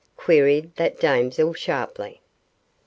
[0.17, 2.19] queried that damsel, sharply.